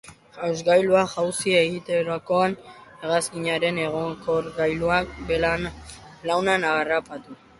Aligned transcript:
Jausgailuan 0.35 1.09
jauzi 1.15 1.51
egiterakoan 1.57 2.55
hegazkinaren 3.03 3.77
egonkorgailuak 3.83 5.15
belauna 5.33 6.57
harrapatu. 6.73 7.39